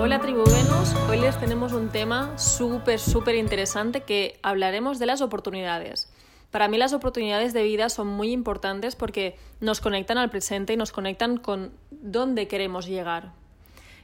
Hola 0.00 0.20
Tribu 0.20 0.44
Venus, 0.44 0.94
hoy 1.10 1.18
les 1.18 1.38
tenemos 1.40 1.72
un 1.72 1.88
tema 1.88 2.38
súper, 2.38 3.00
súper 3.00 3.34
interesante 3.34 4.02
que 4.02 4.38
hablaremos 4.44 5.00
de 5.00 5.06
las 5.06 5.20
oportunidades. 5.20 6.08
Para 6.52 6.68
mí 6.68 6.78
las 6.78 6.92
oportunidades 6.92 7.52
de 7.52 7.64
vida 7.64 7.88
son 7.88 8.06
muy 8.06 8.30
importantes 8.30 8.94
porque 8.94 9.36
nos 9.60 9.80
conectan 9.80 10.16
al 10.16 10.30
presente 10.30 10.72
y 10.72 10.76
nos 10.76 10.92
conectan 10.92 11.36
con 11.36 11.72
dónde 11.90 12.46
queremos 12.46 12.86
llegar. 12.86 13.32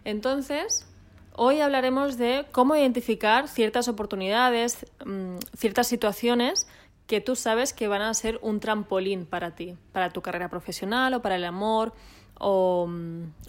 Entonces, 0.05 0.85
hoy 1.33 1.61
hablaremos 1.61 2.19
de 2.19 2.45
cómo 2.51 2.75
identificar 2.75 3.47
ciertas 3.47 3.87
oportunidades, 3.87 4.87
mm, 5.07 5.37
ciertas 5.57 5.87
situaciones 5.87 6.67
que 7.07 7.21
tú 7.21 7.37
sabes 7.37 7.73
que 7.73 7.87
van 7.87 8.03
a 8.03 8.15
ser 8.15 8.41
un 8.43 8.59
trampolín 8.59 9.27
para 9.27 9.55
ti, 9.55 9.77
para 9.93 10.11
tu 10.11 10.23
carrera 10.23 10.49
profesional 10.49 11.15
o 11.15 11.23
para 11.23 11.37
el 11.37 11.45
amor 11.45 11.93
o, 12.39 12.89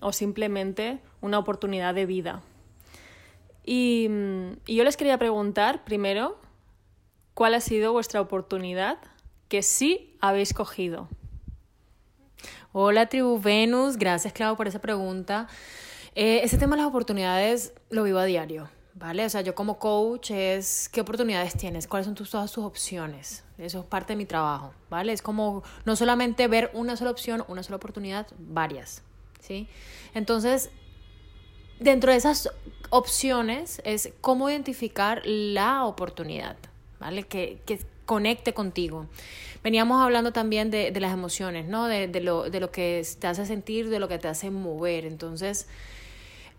o 0.02 0.12
simplemente 0.14 1.00
una 1.22 1.40
oportunidad 1.40 1.94
de 1.94 2.06
vida. 2.06 2.42
Y, 3.64 4.10
y, 4.68 4.76
yo 4.76 4.84
les 4.84 4.96
quería 4.96 5.18
preguntar 5.18 5.84
primero, 5.84 6.38
¿cuál 7.34 7.56
ha 7.56 7.62
sido 7.62 7.94
vuestra 7.94 8.22
oportunidad 8.22 9.00
que 9.48 9.64
sí 9.64 10.16
habéis 10.22 10.54
cogido? 10.54 11.10
Hola, 12.72 13.08
Tribu 13.08 13.40
Venus, 13.40 13.98
gracias, 13.98 14.34
Clau, 14.34 14.58
por 14.58 14.68
esa 14.68 14.80
pregunta. 14.80 15.48
Eh, 16.14 16.42
ese 16.44 16.58
tema 16.58 16.76
de 16.76 16.82
las 16.82 16.90
oportunidades 16.90 17.74
lo 17.90 18.04
vivo 18.04 18.20
a 18.20 18.26
diario, 18.26 18.70
¿vale? 18.96 19.26
O 19.26 19.30
sea, 19.30 19.42
yo 19.42 19.54
como 19.54 19.78
coach 19.78 20.32
es 20.32 20.90
qué 20.90 21.02
oportunidades 21.02 21.56
tienes, 21.56 21.88
cuáles 21.88 22.06
son 22.06 22.16
tus, 22.16 22.32
todas 22.32 22.52
tus 22.52 22.64
opciones. 22.64 23.44
Eso 23.58 23.80
es 23.82 23.86
parte 23.86 24.14
de 24.14 24.18
mi 24.18 24.26
trabajo, 24.26 24.74
¿vale? 24.90 25.14
Es 25.14 25.22
como 25.22 25.64
no 25.86 25.96
solamente 25.96 26.48
ver 26.48 26.72
una 26.74 26.98
sola 26.98 27.12
opción, 27.12 27.44
una 27.48 27.62
sola 27.62 27.76
oportunidad, 27.76 28.28
varias, 28.40 29.04
¿sí? 29.40 29.68
Entonces, 30.14 30.70
dentro 31.80 32.12
de 32.12 32.18
esas 32.18 32.50
opciones 32.90 33.82
es 33.86 34.14
cómo 34.22 34.50
identificar 34.50 35.22
la 35.26 35.86
oportunidad, 35.86 36.58
¿vale? 37.00 37.24
Que, 37.24 37.62
que 37.66 37.80
conecte 38.06 38.54
contigo. 38.54 39.08
Veníamos 39.64 40.02
hablando 40.02 40.32
también 40.32 40.70
de, 40.70 40.92
de 40.92 41.00
las 41.00 41.12
emociones, 41.12 41.68
¿no? 41.68 41.88
De, 41.88 42.08
de, 42.08 42.22
lo, 42.22 42.50
de 42.50 42.60
lo 42.60 42.72
que 42.72 43.06
te 43.20 43.28
hace 43.28 43.46
sentir, 43.46 43.90
de 43.90 44.00
lo 44.00 44.08
que 44.08 44.20
te 44.20 44.28
hace 44.28 44.52
mover. 44.52 45.06
Entonces, 45.06 45.68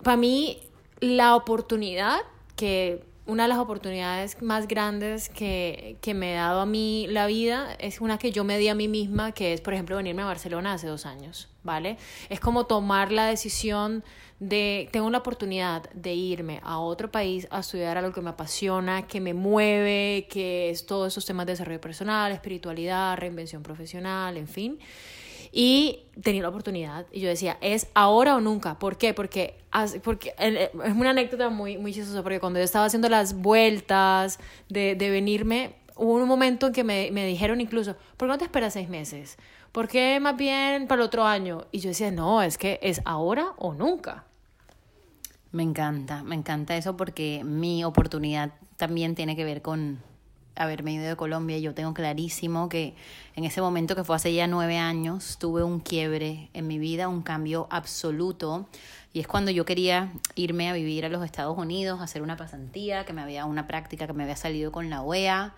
para 0.02 0.16
mí, 0.16 0.60
la 1.00 1.36
oportunidad 1.36 2.18
que 2.56 3.04
una 3.26 3.44
de 3.44 3.48
las 3.48 3.58
oportunidades 3.58 4.40
más 4.40 4.68
grandes 4.68 5.28
que, 5.28 5.96
que, 6.00 6.14
me 6.14 6.38
ha 6.38 6.46
dado 6.46 6.60
a 6.60 6.66
mí 6.66 7.06
la 7.08 7.26
vida 7.26 7.74
es 7.80 8.00
una 8.00 8.18
que 8.18 8.30
yo 8.30 8.44
me 8.44 8.56
di 8.56 8.68
a 8.68 8.74
mí 8.74 8.86
misma, 8.86 9.32
que 9.32 9.52
es, 9.52 9.60
por 9.60 9.74
ejemplo, 9.74 9.96
venirme 9.96 10.22
a 10.22 10.26
Barcelona 10.26 10.74
hace 10.74 10.86
dos 10.86 11.06
años, 11.06 11.48
¿vale? 11.64 11.98
Es 12.30 12.38
como 12.38 12.66
tomar 12.66 13.10
la 13.10 13.26
decisión 13.26 14.04
de, 14.38 14.88
tengo 14.92 15.10
la 15.10 15.18
oportunidad 15.18 15.90
de 15.90 16.14
irme 16.14 16.60
a 16.62 16.78
otro 16.78 17.10
país 17.10 17.48
a 17.50 17.60
estudiar 17.60 17.98
algo 17.98 18.12
que 18.12 18.20
me 18.20 18.30
apasiona, 18.30 19.06
que 19.08 19.20
me 19.20 19.34
mueve, 19.34 20.28
que 20.30 20.70
es 20.70 20.86
todos 20.86 21.12
esos 21.12 21.26
temas 21.26 21.46
de 21.46 21.52
desarrollo 21.52 21.80
personal, 21.80 22.30
espiritualidad, 22.30 23.16
reinvención 23.16 23.62
profesional, 23.62 24.36
en 24.36 24.46
fin 24.46 24.78
y 25.58 26.00
tenía 26.20 26.42
la 26.42 26.50
oportunidad 26.50 27.06
y 27.10 27.20
yo 27.20 27.30
decía, 27.30 27.56
es 27.62 27.88
ahora 27.94 28.36
o 28.36 28.42
nunca. 28.42 28.78
¿Por 28.78 28.98
qué? 28.98 29.14
Porque, 29.14 29.56
porque 30.04 30.34
es 30.38 30.70
una 30.94 31.10
anécdota 31.10 31.48
muy, 31.48 31.78
muy 31.78 31.94
chistosa, 31.94 32.22
porque 32.22 32.40
cuando 32.40 32.58
yo 32.58 32.64
estaba 32.66 32.84
haciendo 32.84 33.08
las 33.08 33.40
vueltas 33.40 34.38
de, 34.68 34.94
de 34.96 35.08
venirme, 35.08 35.76
hubo 35.94 36.16
un 36.16 36.28
momento 36.28 36.66
en 36.66 36.72
que 36.74 36.84
me, 36.84 37.10
me 37.10 37.24
dijeron 37.24 37.62
incluso, 37.62 37.96
¿por 38.18 38.28
qué 38.28 38.32
no 38.32 38.36
te 38.36 38.44
esperas 38.44 38.74
seis 38.74 38.90
meses? 38.90 39.38
¿Por 39.72 39.88
qué 39.88 40.20
más 40.20 40.36
bien 40.36 40.86
para 40.88 41.00
el 41.00 41.06
otro 41.06 41.24
año? 41.24 41.64
Y 41.72 41.78
yo 41.78 41.88
decía, 41.88 42.10
no, 42.10 42.42
es 42.42 42.58
que 42.58 42.78
es 42.82 43.00
ahora 43.06 43.54
o 43.56 43.72
nunca. 43.72 44.24
Me 45.52 45.62
encanta, 45.62 46.22
me 46.22 46.34
encanta 46.34 46.76
eso 46.76 46.98
porque 46.98 47.44
mi 47.44 47.82
oportunidad 47.82 48.52
también 48.76 49.14
tiene 49.14 49.36
que 49.36 49.44
ver 49.44 49.62
con 49.62 50.02
haberme 50.56 50.94
ido 50.94 51.06
de 51.06 51.16
Colombia, 51.16 51.58
yo 51.58 51.74
tengo 51.74 51.94
clarísimo 51.94 52.68
que 52.68 52.94
en 53.34 53.44
ese 53.44 53.60
momento 53.60 53.94
que 53.94 54.04
fue 54.04 54.16
hace 54.16 54.34
ya 54.34 54.46
nueve 54.46 54.78
años, 54.78 55.36
tuve 55.38 55.62
un 55.62 55.80
quiebre 55.80 56.50
en 56.54 56.66
mi 56.66 56.78
vida, 56.78 57.08
un 57.08 57.22
cambio 57.22 57.66
absoluto. 57.70 58.66
Y 59.12 59.20
es 59.20 59.26
cuando 59.26 59.50
yo 59.50 59.64
quería 59.64 60.12
irme 60.34 60.68
a 60.68 60.72
vivir 60.72 61.04
a 61.04 61.08
los 61.08 61.24
Estados 61.24 61.56
Unidos, 61.56 62.00
hacer 62.00 62.22
una 62.22 62.36
pasantía, 62.36 63.04
que 63.04 63.12
me 63.12 63.22
había 63.22 63.44
una 63.44 63.66
práctica 63.66 64.06
que 64.06 64.12
me 64.12 64.24
había 64.24 64.36
salido 64.36 64.72
con 64.72 64.90
la 64.90 65.02
OEA 65.02 65.54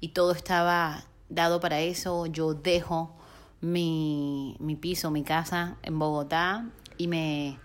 y 0.00 0.08
todo 0.08 0.32
estaba 0.32 1.04
dado 1.28 1.60
para 1.60 1.80
eso. 1.80 2.26
Yo 2.26 2.54
dejo 2.54 3.16
mi, 3.60 4.56
mi 4.58 4.76
piso, 4.76 5.10
mi 5.10 5.22
casa 5.22 5.76
en 5.82 5.98
Bogotá 5.98 6.66
y 6.98 7.06
me 7.06 7.58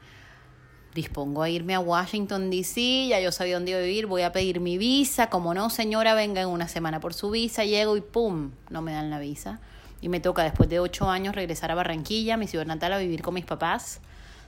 dispongo 0.96 1.44
a 1.44 1.50
irme 1.50 1.76
a 1.76 1.82
Washington, 1.82 2.50
D.C., 2.50 3.08
ya 3.10 3.20
yo 3.20 3.34
sabía 3.34 3.56
dónde 3.56 3.72
iba 3.72 3.80
a 3.82 3.84
vivir, 3.84 4.06
voy 4.06 4.22
a 4.22 4.32
pedir 4.32 4.62
mi 4.62 4.78
visa, 4.78 5.30
como 5.30 5.54
no, 5.54 5.70
señora, 5.70 6.14
venga 6.14 6.42
en 6.42 6.48
una 6.48 6.70
semana 6.70 7.02
por 7.02 7.14
su 7.14 7.30
visa, 7.30 7.66
llego 7.66 7.98
y 7.98 8.02
¡pum!, 8.02 8.52
no 8.70 8.82
me 8.82 8.94
dan 8.94 9.10
la 9.10 9.20
visa. 9.20 9.60
Y 10.00 10.08
me 10.08 10.22
toca 10.22 10.44
después 10.44 10.70
de 10.70 10.80
ocho 10.80 11.10
años 11.10 11.36
regresar 11.36 11.70
a 11.70 11.76
Barranquilla, 11.76 12.38
mi 12.38 12.48
ciudad 12.48 12.66
natal, 12.66 12.94
a 12.94 12.98
vivir 12.98 13.22
con 13.22 13.34
mis 13.34 13.44
papás. 13.44 14.00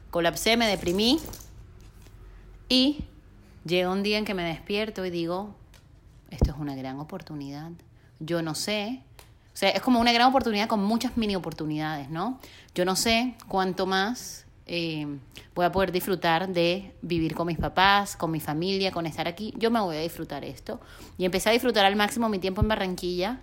Colapsé, 0.09 0.55
me 0.55 0.67
deprimí 0.67 1.19
y 2.69 3.03
llega 3.65 3.89
un 3.89 4.01
día 4.01 4.17
en 4.17 4.23
que 4.23 4.33
me 4.33 4.43
despierto 4.43 5.05
y 5.05 5.09
digo, 5.09 5.53
esto 6.29 6.51
es 6.51 6.57
una 6.57 6.75
gran 6.75 6.97
oportunidad. 7.01 7.71
Yo 8.21 8.41
no 8.41 8.55
sé, 8.55 9.01
o 9.53 9.57
sea, 9.57 9.69
es 9.71 9.81
como 9.81 9.99
una 9.99 10.13
gran 10.13 10.29
oportunidad 10.29 10.69
con 10.69 10.81
muchas 10.81 11.17
mini 11.17 11.35
oportunidades, 11.35 12.09
¿no? 12.09 12.39
Yo 12.73 12.85
no 12.85 12.95
sé 12.95 13.35
cuánto 13.49 13.85
más 13.85 14.46
eh, 14.67 15.07
voy 15.55 15.65
a 15.65 15.71
poder 15.71 15.93
disfrutar 15.93 16.49
de 16.49 16.93
vivir 17.01 17.35
con 17.35 17.47
mis 17.47 17.57
papás, 17.57 18.17
con 18.17 18.31
mi 18.31 18.41
familia, 18.41 18.91
con 18.91 19.05
estar 19.05 19.27
aquí. 19.27 19.53
Yo 19.57 19.71
me 19.71 19.79
voy 19.79 19.95
a 19.95 20.01
disfrutar 20.01 20.43
esto. 20.43 20.81
Y 21.17 21.25
empecé 21.25 21.49
a 21.49 21.53
disfrutar 21.53 21.85
al 21.85 21.95
máximo 21.95 22.27
mi 22.27 22.37
tiempo 22.37 22.61
en 22.61 22.67
Barranquilla, 22.67 23.41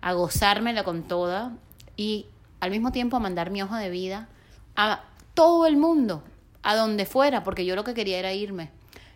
a 0.00 0.12
gozármela 0.12 0.84
con 0.84 1.02
toda 1.02 1.52
y 1.96 2.26
al 2.60 2.70
mismo 2.70 2.92
tiempo 2.92 3.16
a 3.16 3.20
mandar 3.20 3.50
mi 3.50 3.60
hoja 3.60 3.78
de 3.78 3.90
vida 3.90 4.28
a 4.76 5.02
todo 5.34 5.66
el 5.66 5.76
mundo, 5.76 6.22
a 6.62 6.76
donde 6.76 7.06
fuera, 7.06 7.42
porque 7.42 7.66
yo 7.66 7.74
lo 7.74 7.82
que 7.82 7.94
quería 7.94 8.18
era 8.18 8.32
irme. 8.32 8.70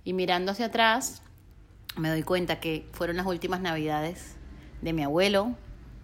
Y 0.05 0.13
mirando 0.13 0.51
hacia 0.51 0.67
atrás, 0.67 1.23
me 1.97 2.09
doy 2.09 2.25
cuenta 2.25 2.59
que 2.59 2.89
fueron 2.93 3.17
las 3.17 3.27
últimas 3.27 3.61
navidades 3.61 4.35
de 4.83 4.93
mi 4.93 5.05
abuelo, 5.05 5.55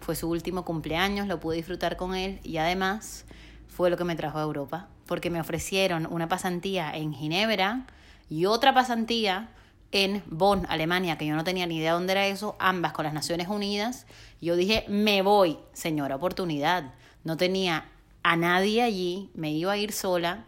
fue 0.01 0.15
su 0.15 0.31
último 0.31 0.65
cumpleaños, 0.65 1.27
lo 1.27 1.41
pude 1.41 1.57
disfrutar 1.57 1.97
con 1.97 2.15
él 2.15 2.39
y 2.45 2.59
además 2.59 3.25
fue 3.67 3.91
lo 3.91 3.97
que 3.97 4.05
me 4.05 4.15
trajo 4.15 4.39
a 4.39 4.43
Europa 4.43 4.89
porque 5.07 5.31
me 5.31 5.41
ofrecieron 5.41 6.07
una 6.11 6.29
pasantía 6.29 6.95
en 6.95 7.13
Ginebra 7.13 7.87
y 8.29 8.47
otra 8.47 8.75
pasantía 8.75 9.51
en 9.93 10.23
Bonn, 10.27 10.67
Alemania, 10.69 11.17
que 11.17 11.27
yo 11.27 11.35
no 11.37 11.45
tenía 11.45 11.67
ni 11.67 11.79
idea 11.79 11.93
dónde 11.93 12.13
era 12.13 12.27
eso, 12.27 12.57
ambas 12.59 12.93
con 12.93 13.05
las 13.05 13.15
Naciones 13.15 13.49
Unidas. 13.49 14.07
Yo 14.41 14.57
dije, 14.57 14.85
me 14.89 15.23
voy, 15.23 15.59
señora 15.73 16.17
oportunidad. 16.17 16.93
No 17.25 17.37
tenía 17.37 17.87
a 18.23 18.37
nadie 18.37 18.83
allí, 18.83 19.31
me 19.35 19.53
iba 19.53 19.73
a 19.73 19.77
ir 19.77 19.93
sola, 19.93 20.45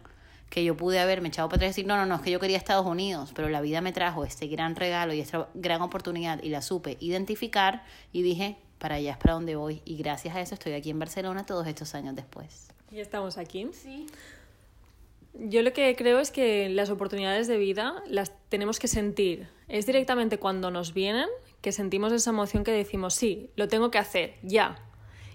que 0.49 0.63
yo 0.63 0.75
pude 0.75 0.99
haberme 0.99 1.29
echado 1.29 1.47
para 1.47 1.57
atrás 1.57 1.69
y 1.69 1.71
decir, 1.71 1.87
no, 1.87 1.95
no, 1.95 2.05
no, 2.05 2.15
es 2.15 2.21
que 2.21 2.31
yo 2.31 2.39
quería 2.39 2.57
Estados 2.57 2.85
Unidos, 2.85 3.31
pero 3.35 3.49
la 3.49 3.61
vida 3.61 3.81
me 3.81 3.93
trajo 3.93 4.25
este 4.25 4.47
gran 4.47 4.75
regalo 4.75 5.13
y 5.13 5.19
esta 5.19 5.47
gran 5.53 5.81
oportunidad 5.81 6.41
y 6.43 6.49
la 6.49 6.61
supe 6.61 6.97
identificar 6.99 7.83
y 8.11 8.23
dije, 8.23 8.57
para 8.79 8.95
allá 8.95 9.11
es 9.11 9.17
para 9.17 9.33
donde 9.33 9.55
voy. 9.55 9.81
Y 9.85 9.97
gracias 9.97 10.35
a 10.35 10.41
eso 10.41 10.55
estoy 10.55 10.73
aquí 10.73 10.89
en 10.89 10.99
Barcelona 10.99 11.45
todos 11.45 11.67
estos 11.67 11.93
años 11.95 12.15
después. 12.15 12.69
¿Y 12.91 12.99
estamos 12.99 13.37
aquí? 13.37 13.69
Sí. 13.73 14.07
Yo 15.33 15.61
lo 15.61 15.73
que 15.73 15.95
creo 15.95 16.19
es 16.19 16.31
que 16.31 16.69
las 16.69 16.89
oportunidades 16.89 17.47
de 17.47 17.57
vida 17.57 18.03
las 18.07 18.33
tenemos 18.49 18.79
que 18.79 18.87
sentir. 18.87 19.47
Es 19.67 19.85
directamente 19.85 20.39
cuando 20.39 20.71
nos 20.71 20.93
vienen 20.93 21.27
que 21.61 21.71
sentimos 21.71 22.11
esa 22.11 22.31
emoción 22.31 22.63
que 22.63 22.71
decimos, 22.71 23.13
sí, 23.13 23.49
lo 23.55 23.67
tengo 23.67 23.91
que 23.91 23.99
hacer, 23.99 24.35
ya. 24.41 24.77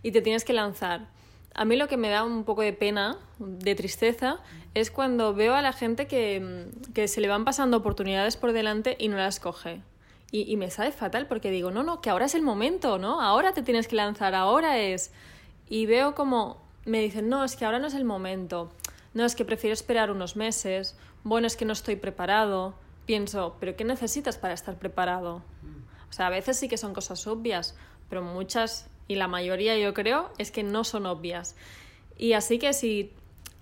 Y 0.02 0.10
te 0.10 0.20
tienes 0.20 0.44
que 0.44 0.52
lanzar. 0.52 1.08
A 1.54 1.64
mí 1.64 1.76
lo 1.76 1.86
que 1.86 1.96
me 1.96 2.08
da 2.08 2.24
un 2.24 2.44
poco 2.44 2.62
de 2.62 2.72
pena, 2.72 3.16
de 3.38 3.74
tristeza, 3.74 4.40
es 4.74 4.90
cuando 4.90 5.34
veo 5.34 5.54
a 5.54 5.62
la 5.62 5.72
gente 5.72 6.06
que, 6.06 6.66
que 6.92 7.06
se 7.06 7.20
le 7.20 7.28
van 7.28 7.44
pasando 7.44 7.76
oportunidades 7.76 8.36
por 8.36 8.52
delante 8.52 8.96
y 8.98 9.08
no 9.08 9.16
las 9.16 9.38
coge. 9.38 9.80
Y, 10.32 10.50
y 10.50 10.56
me 10.56 10.70
sabe 10.70 10.90
fatal 10.90 11.28
porque 11.28 11.52
digo, 11.52 11.70
no, 11.70 11.84
no, 11.84 12.00
que 12.00 12.10
ahora 12.10 12.26
es 12.26 12.34
el 12.34 12.42
momento, 12.42 12.98
¿no? 12.98 13.20
Ahora 13.20 13.52
te 13.52 13.62
tienes 13.62 13.86
que 13.86 13.94
lanzar, 13.94 14.34
ahora 14.34 14.78
es. 14.78 15.12
Y 15.68 15.86
veo 15.86 16.16
como 16.16 16.64
me 16.84 17.00
dicen, 17.00 17.28
no, 17.28 17.44
es 17.44 17.56
que 17.56 17.64
ahora 17.64 17.78
no 17.78 17.86
es 17.86 17.94
el 17.94 18.04
momento 18.04 18.70
no 19.14 19.24
es 19.24 19.34
que 19.34 19.44
prefiero 19.44 19.72
esperar 19.72 20.10
unos 20.10 20.36
meses, 20.36 20.96
bueno, 21.22 21.46
es 21.46 21.56
que 21.56 21.64
no 21.64 21.72
estoy 21.72 21.96
preparado, 21.96 22.74
pienso, 23.06 23.56
¿pero 23.60 23.76
qué 23.76 23.84
necesitas 23.84 24.36
para 24.36 24.54
estar 24.54 24.78
preparado? 24.78 25.42
O 26.10 26.12
sea, 26.12 26.26
a 26.26 26.30
veces 26.30 26.58
sí 26.58 26.68
que 26.68 26.76
son 26.76 26.94
cosas 26.94 27.26
obvias, 27.26 27.76
pero 28.08 28.22
muchas, 28.22 28.88
y 29.08 29.14
la 29.14 29.28
mayoría 29.28 29.76
yo 29.78 29.94
creo, 29.94 30.30
es 30.38 30.50
que 30.50 30.62
no 30.62 30.84
son 30.84 31.06
obvias. 31.06 31.56
Y 32.18 32.34
así 32.34 32.58
que 32.58 32.72
si 32.72 33.12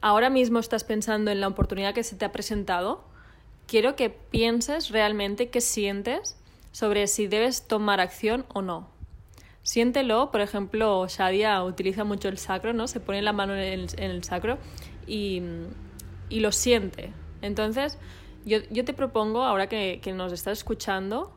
ahora 0.01 0.31
mismo 0.31 0.59
estás 0.59 0.85
pensando 0.85 1.31
en 1.31 1.41
la 1.41 1.49
oportunidad 1.49 1.95
que 1.95 2.05
se 2.05 2.17
te 2.17 2.25
ha 2.25 2.33
presentado, 2.33 3.05
quiero 3.67 3.97
que 3.97 4.11
pienses 4.11 4.91
realmente 4.91 5.49
qué 5.51 5.61
sientes 5.61 6.37
sobre 6.73 7.07
si 7.07 7.27
debes 7.27 7.67
tomar 7.69 8.01
acción 8.01 8.45
o 8.53 8.63
no. 8.63 8.89
Siéntelo, 9.63 10.31
por 10.33 10.41
ejemplo, 10.41 11.07
Shadia 11.07 11.63
utiliza 11.63 12.03
mucho 12.03 12.29
el 12.29 12.37
sacro, 12.37 12.73
¿no? 12.73 12.89
Se 12.89 12.99
pone 12.99 13.23
la 13.23 13.33
mano 13.33 13.55
en 13.55 13.87
el, 13.97 14.25
sacro 14.25 14.59
y, 15.07 15.43
y, 16.29 16.41
lo 16.41 16.53
siente. 16.53 17.13
Entonces, 17.41 17.99
yo, 18.45 18.59
yo 18.71 18.85
te 18.85 18.93
propongo, 18.93 19.43
ahora 19.43 19.69
que, 19.69 20.01
que 20.03 20.13
nos 20.13 20.33
estás 20.33 20.59
escuchando, 20.59 21.33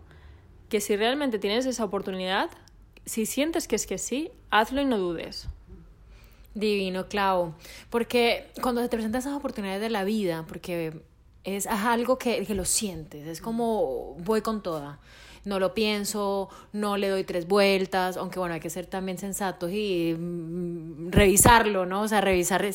que 0.69 0.81
si 0.81 0.95
realmente 0.95 1.39
tienes 1.39 1.65
esa 1.65 1.83
oportunidad, 1.83 2.49
si 3.05 3.25
sientes 3.25 3.67
que 3.67 3.75
es 3.75 3.85
que 3.85 3.97
sí, 3.97 4.31
hazlo 4.49 4.81
y 4.81 4.85
no 4.85 4.97
dudes. 4.97 5.47
Divino, 6.53 7.07
Clau. 7.07 7.53
Porque 7.89 8.47
cuando 8.61 8.81
te 8.81 8.89
presentan 8.89 9.19
esas 9.19 9.35
oportunidades 9.35 9.81
de 9.81 9.89
la 9.89 10.03
vida, 10.03 10.45
porque 10.47 11.01
es 11.43 11.67
algo 11.67 12.17
que, 12.17 12.45
que, 12.45 12.55
lo 12.55 12.65
sientes, 12.65 13.27
es 13.27 13.41
como 13.41 14.15
voy 14.19 14.41
con 14.41 14.63
toda. 14.63 14.99
No 15.45 15.59
lo 15.59 15.73
pienso, 15.73 16.49
no 16.73 16.97
le 16.97 17.09
doy 17.09 17.23
tres 17.23 17.47
vueltas, 17.47 18.17
aunque 18.17 18.39
bueno, 18.39 18.55
hay 18.55 18.59
que 18.59 18.69
ser 18.69 18.87
también 18.87 19.17
sensatos 19.17 19.71
y 19.71 20.15
mm, 20.17 21.11
revisarlo, 21.11 21.85
¿no? 21.85 22.01
O 22.01 22.07
sea, 22.07 22.21
revisar 22.21 22.65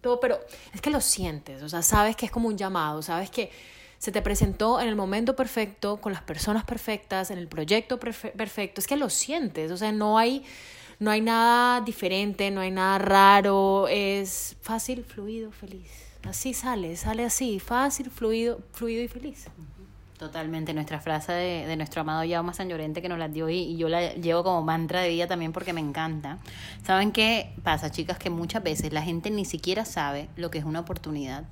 todo, 0.00 0.20
pero 0.20 0.38
es 0.72 0.80
que 0.80 0.90
lo 0.90 1.00
sientes, 1.00 1.62
o 1.62 1.68
sea, 1.68 1.82
sabes 1.82 2.16
que 2.16 2.26
es 2.26 2.32
como 2.32 2.48
un 2.48 2.56
llamado, 2.56 3.02
sabes 3.02 3.30
que 3.30 3.50
se 3.98 4.12
te 4.12 4.22
presentó 4.22 4.80
en 4.80 4.88
el 4.88 4.96
momento 4.96 5.36
perfecto, 5.36 5.98
con 5.98 6.12
las 6.12 6.22
personas 6.22 6.64
perfectas, 6.64 7.30
en 7.30 7.38
el 7.38 7.48
proyecto 7.48 7.98
perfecto, 7.98 8.80
es 8.80 8.86
que 8.86 8.96
lo 8.96 9.10
sientes, 9.10 9.70
o 9.70 9.76
sea, 9.76 9.92
no 9.92 10.18
hay 10.18 10.44
no 11.00 11.10
hay 11.10 11.22
nada 11.22 11.80
diferente, 11.80 12.50
no 12.50 12.60
hay 12.60 12.70
nada 12.70 12.98
raro, 12.98 13.88
es 13.88 14.56
fácil, 14.60 15.02
fluido, 15.02 15.50
feliz. 15.50 15.90
Así 16.24 16.52
sale, 16.52 16.94
sale 16.96 17.24
así, 17.24 17.58
fácil, 17.58 18.10
fluido, 18.10 18.60
fluido 18.72 19.02
y 19.02 19.08
feliz. 19.08 19.46
Totalmente, 20.20 20.74
nuestra 20.74 21.00
frase 21.00 21.32
de, 21.32 21.66
de 21.66 21.76
nuestro 21.78 22.02
amado 22.02 22.28
Jaume 22.28 22.52
San 22.52 22.68
Llorente 22.68 23.00
que 23.00 23.08
nos 23.08 23.18
la 23.18 23.28
dio 23.28 23.48
y, 23.48 23.54
y, 23.54 23.78
yo 23.78 23.88
la 23.88 24.12
llevo 24.12 24.44
como 24.44 24.60
mantra 24.60 25.00
de 25.00 25.08
vida 25.08 25.26
también 25.26 25.54
porque 25.54 25.72
me 25.72 25.80
encanta. 25.80 26.36
¿Saben 26.84 27.10
qué 27.10 27.54
pasa, 27.62 27.90
chicas? 27.90 28.18
Que 28.18 28.28
muchas 28.28 28.62
veces 28.62 28.92
la 28.92 29.00
gente 29.00 29.30
ni 29.30 29.46
siquiera 29.46 29.86
sabe 29.86 30.28
lo 30.36 30.50
que 30.50 30.58
es 30.58 30.66
una 30.66 30.80
oportunidad. 30.80 31.44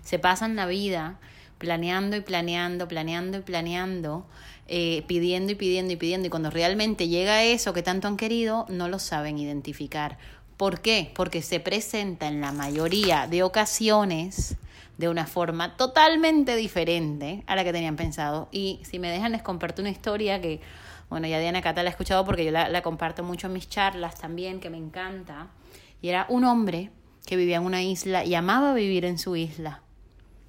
Se 0.00 0.20
pasan 0.20 0.54
la 0.54 0.66
vida 0.66 1.18
planeando 1.58 2.16
y 2.16 2.20
planeando, 2.20 2.86
planeando 2.86 3.38
y 3.38 3.40
planeando, 3.40 4.26
eh, 4.68 5.02
pidiendo 5.08 5.50
y 5.50 5.56
pidiendo 5.56 5.92
y 5.92 5.96
pidiendo, 5.96 6.28
y 6.28 6.30
cuando 6.30 6.50
realmente 6.50 7.08
llega 7.08 7.42
eso 7.42 7.72
que 7.72 7.82
tanto 7.82 8.06
han 8.06 8.16
querido, 8.16 8.64
no 8.68 8.86
lo 8.86 9.00
saben 9.00 9.40
identificar. 9.40 10.18
¿Por 10.56 10.82
qué? 10.82 11.10
Porque 11.16 11.42
se 11.42 11.58
presenta 11.58 12.28
en 12.28 12.40
la 12.40 12.52
mayoría 12.52 13.26
de 13.26 13.42
ocasiones 13.42 14.56
de 14.98 15.08
una 15.08 15.26
forma 15.26 15.76
totalmente 15.76 16.56
diferente 16.56 17.44
a 17.46 17.56
la 17.56 17.64
que 17.64 17.72
tenían 17.72 17.96
pensado. 17.96 18.48
Y 18.52 18.80
si 18.84 18.98
me 18.98 19.10
dejan, 19.10 19.32
les 19.32 19.42
comparto 19.42 19.82
una 19.82 19.90
historia 19.90 20.40
que, 20.40 20.60
bueno, 21.08 21.26
ya 21.26 21.38
Diana 21.38 21.62
Cata 21.62 21.82
la 21.82 21.90
ha 21.90 21.92
escuchado 21.92 22.24
porque 22.24 22.44
yo 22.44 22.50
la, 22.50 22.68
la 22.68 22.82
comparto 22.82 23.22
mucho 23.22 23.46
en 23.46 23.54
mis 23.54 23.68
charlas 23.68 24.18
también, 24.18 24.60
que 24.60 24.70
me 24.70 24.78
encanta. 24.78 25.48
Y 26.00 26.08
era 26.08 26.26
un 26.28 26.44
hombre 26.44 26.90
que 27.26 27.36
vivía 27.36 27.56
en 27.56 27.64
una 27.64 27.82
isla 27.82 28.24
y 28.24 28.34
amaba 28.34 28.74
vivir 28.74 29.04
en 29.04 29.18
su 29.18 29.36
isla. 29.36 29.82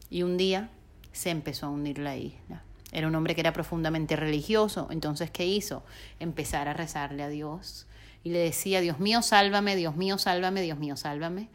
Y 0.09 0.23
un 0.23 0.37
día 0.37 0.69
se 1.11 1.29
empezó 1.29 1.67
a 1.67 1.69
hundir 1.69 1.99
la 1.99 2.15
isla. 2.17 2.63
Era 2.91 3.07
un 3.07 3.15
hombre 3.15 3.33
que 3.33 3.41
era 3.41 3.53
profundamente 3.53 4.15
religioso, 4.15 4.87
entonces 4.91 5.31
¿qué 5.31 5.47
hizo? 5.47 5.83
Empezar 6.19 6.67
a 6.67 6.73
rezarle 6.73 7.23
a 7.23 7.27
Dios 7.27 7.87
y 8.23 8.29
le 8.29 8.39
decía, 8.39 8.81
Dios 8.81 8.99
mío, 8.99 9.21
sálvame, 9.21 9.75
Dios 9.75 9.95
mío, 9.95 10.17
sálvame, 10.17 10.61
Dios 10.61 10.77
mío, 10.77 10.95
sálvame. 10.95 11.49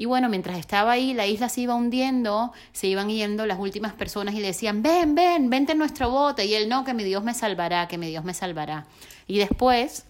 Y 0.00 0.04
bueno, 0.04 0.28
mientras 0.28 0.56
estaba 0.60 0.92
ahí, 0.92 1.12
la 1.12 1.26
isla 1.26 1.48
se 1.48 1.62
iba 1.62 1.74
hundiendo, 1.74 2.52
se 2.72 2.86
iban 2.86 3.08
yendo 3.08 3.46
las 3.46 3.58
últimas 3.58 3.94
personas 3.94 4.32
y 4.36 4.38
le 4.38 4.46
decían, 4.46 4.80
ven, 4.80 5.16
ven, 5.16 5.50
vente 5.50 5.72
en 5.72 5.78
nuestro 5.78 6.08
bote. 6.08 6.46
Y 6.46 6.54
él, 6.54 6.68
no, 6.68 6.84
que 6.84 6.94
mi 6.94 7.02
Dios 7.02 7.24
me 7.24 7.34
salvará, 7.34 7.88
que 7.88 7.98
mi 7.98 8.06
Dios 8.06 8.22
me 8.22 8.32
salvará. 8.32 8.86
Y 9.26 9.38
después 9.38 10.04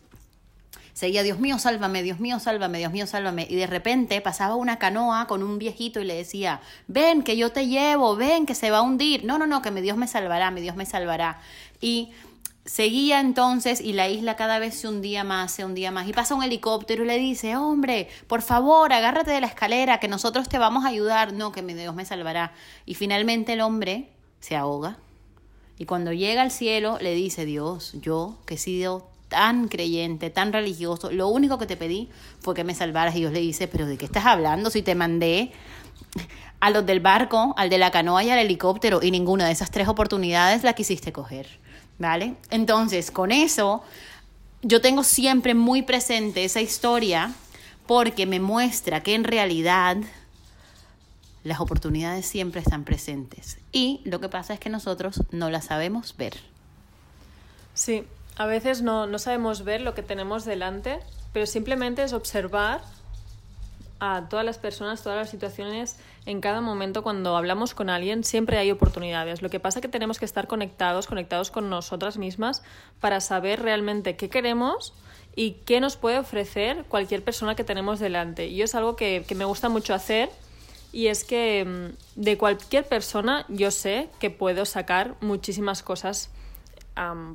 seguía, 0.92 1.22
Dios 1.22 1.40
mío, 1.40 1.58
sálvame, 1.58 2.02
Dios 2.02 2.20
mío, 2.20 2.38
sálvame, 2.38 2.76
Dios 2.80 2.92
mío, 2.92 3.06
sálvame. 3.06 3.46
Y 3.48 3.56
de 3.56 3.66
repente 3.66 4.20
pasaba 4.20 4.56
una 4.56 4.78
canoa 4.78 5.26
con 5.26 5.42
un 5.42 5.58
viejito 5.58 6.00
y 6.00 6.04
le 6.04 6.16
decía, 6.16 6.60
ven, 6.86 7.22
que 7.22 7.38
yo 7.38 7.50
te 7.50 7.66
llevo, 7.66 8.14
ven, 8.14 8.44
que 8.44 8.54
se 8.54 8.70
va 8.70 8.78
a 8.78 8.82
hundir. 8.82 9.24
No, 9.24 9.38
no, 9.38 9.46
no, 9.46 9.62
que 9.62 9.70
mi 9.70 9.80
Dios 9.80 9.96
me 9.96 10.06
salvará, 10.06 10.50
mi 10.50 10.60
Dios 10.60 10.76
me 10.76 10.84
salvará. 10.84 11.40
Y 11.80 12.10
Seguía 12.68 13.20
entonces 13.20 13.80
y 13.80 13.94
la 13.94 14.10
isla 14.10 14.36
cada 14.36 14.58
vez 14.58 14.74
se 14.74 14.88
hundía 14.88 15.24
más, 15.24 15.52
se 15.52 15.64
hundía 15.64 15.90
más. 15.90 16.06
Y 16.06 16.12
pasa 16.12 16.34
un 16.34 16.42
helicóptero 16.42 17.02
y 17.02 17.06
le 17.06 17.16
dice, 17.16 17.56
hombre, 17.56 18.10
por 18.26 18.42
favor, 18.42 18.92
agárrate 18.92 19.30
de 19.30 19.40
la 19.40 19.46
escalera, 19.46 20.00
que 20.00 20.06
nosotros 20.06 20.50
te 20.50 20.58
vamos 20.58 20.84
a 20.84 20.88
ayudar. 20.88 21.32
No, 21.32 21.50
que 21.50 21.62
mi 21.62 21.72
Dios 21.72 21.94
me 21.94 22.04
salvará. 22.04 22.52
Y 22.84 22.94
finalmente 22.94 23.54
el 23.54 23.62
hombre 23.62 24.10
se 24.40 24.54
ahoga. 24.54 24.98
Y 25.78 25.86
cuando 25.86 26.12
llega 26.12 26.42
al 26.42 26.50
cielo 26.50 26.98
le 27.00 27.14
dice, 27.14 27.46
Dios, 27.46 27.94
yo 28.02 28.36
que 28.44 28.54
he 28.54 28.58
sido 28.58 29.08
tan 29.28 29.68
creyente, 29.68 30.28
tan 30.28 30.52
religioso, 30.52 31.10
lo 31.10 31.28
único 31.28 31.56
que 31.56 31.64
te 31.64 31.78
pedí 31.78 32.10
fue 32.40 32.54
que 32.54 32.64
me 32.64 32.74
salvaras. 32.74 33.16
Y 33.16 33.20
Dios 33.20 33.32
le 33.32 33.40
dice, 33.40 33.66
pero 33.66 33.86
¿de 33.86 33.96
qué 33.96 34.04
estás 34.04 34.26
hablando 34.26 34.68
si 34.68 34.82
te 34.82 34.94
mandé 34.94 35.52
a 36.60 36.68
los 36.68 36.84
del 36.84 37.00
barco, 37.00 37.54
al 37.56 37.70
de 37.70 37.78
la 37.78 37.90
canoa 37.90 38.24
y 38.24 38.28
al 38.28 38.38
helicóptero 38.38 39.00
y 39.02 39.10
ninguna 39.10 39.46
de 39.46 39.52
esas 39.52 39.70
tres 39.70 39.88
oportunidades 39.88 40.64
la 40.64 40.74
quisiste 40.74 41.14
coger? 41.14 41.48
¿Vale? 41.98 42.36
Entonces, 42.50 43.10
con 43.10 43.32
eso, 43.32 43.82
yo 44.62 44.80
tengo 44.80 45.04
siempre 45.04 45.54
muy 45.54 45.82
presente 45.82 46.44
esa 46.44 46.60
historia 46.60 47.32
porque 47.86 48.26
me 48.26 48.40
muestra 48.40 49.02
que 49.02 49.14
en 49.14 49.24
realidad 49.24 49.96
las 51.44 51.60
oportunidades 51.60 52.26
siempre 52.26 52.60
están 52.60 52.84
presentes 52.84 53.58
y 53.72 54.00
lo 54.04 54.20
que 54.20 54.28
pasa 54.28 54.54
es 54.54 54.60
que 54.60 54.68
nosotros 54.68 55.22
no 55.30 55.50
las 55.50 55.66
sabemos 55.66 56.16
ver. 56.16 56.34
Sí, 57.74 58.04
a 58.36 58.46
veces 58.46 58.82
no, 58.82 59.06
no 59.06 59.18
sabemos 59.18 59.64
ver 59.64 59.80
lo 59.80 59.94
que 59.94 60.02
tenemos 60.02 60.44
delante, 60.44 60.98
pero 61.32 61.46
simplemente 61.46 62.02
es 62.02 62.12
observar 62.12 62.82
a 64.00 64.28
todas 64.28 64.44
las 64.44 64.58
personas, 64.58 65.02
todas 65.02 65.18
las 65.18 65.30
situaciones, 65.30 65.98
en 66.26 66.40
cada 66.40 66.60
momento 66.60 67.02
cuando 67.02 67.36
hablamos 67.36 67.74
con 67.74 67.90
alguien, 67.90 68.24
siempre 68.24 68.58
hay 68.58 68.70
oportunidades. 68.70 69.42
Lo 69.42 69.50
que 69.50 69.60
pasa 69.60 69.78
es 69.78 69.82
que 69.82 69.88
tenemos 69.88 70.18
que 70.18 70.24
estar 70.24 70.46
conectados, 70.46 71.06
conectados 71.06 71.50
con 71.50 71.68
nosotras 71.68 72.18
mismas 72.18 72.62
para 73.00 73.20
saber 73.20 73.60
realmente 73.60 74.16
qué 74.16 74.28
queremos 74.28 74.94
y 75.34 75.52
qué 75.64 75.80
nos 75.80 75.96
puede 75.96 76.18
ofrecer 76.18 76.84
cualquier 76.88 77.24
persona 77.24 77.54
que 77.54 77.64
tenemos 77.64 77.98
delante. 77.98 78.46
Y 78.46 78.62
es 78.62 78.74
algo 78.74 78.96
que, 78.96 79.24
que 79.26 79.34
me 79.34 79.44
gusta 79.44 79.68
mucho 79.68 79.94
hacer 79.94 80.30
y 80.92 81.08
es 81.08 81.24
que 81.24 81.64
mm, 81.64 82.20
de 82.20 82.38
cualquier 82.38 82.86
persona 82.86 83.44
yo 83.48 83.70
sé 83.70 84.08
que 84.20 84.30
puedo 84.30 84.64
sacar 84.64 85.16
muchísimas 85.20 85.82
cosas 85.82 86.30